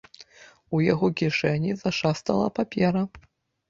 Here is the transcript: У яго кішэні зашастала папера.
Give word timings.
У 0.77 0.79
яго 0.85 1.11
кішэні 1.21 1.79
зашастала 1.85 2.53
папера. 2.61 3.09